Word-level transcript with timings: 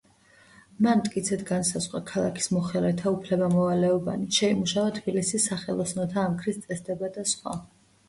მან 0.85 1.01
მტკიცედ 1.01 1.43
განსაზღვრა 1.49 2.01
ქალაქის 2.13 2.49
მოხელეთა 2.57 3.15
უფლება-მოვალეობანი, 3.19 4.33
შეიმუშავა 4.41 4.97
თბილისის 4.99 5.49
ხელოსანთა 5.65 6.29
ამქრის 6.29 6.63
წესდება 6.69 7.17
და 7.21 7.33
სხვა. 7.37 7.61